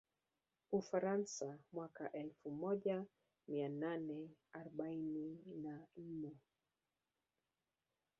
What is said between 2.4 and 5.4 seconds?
moja mia nane arobaini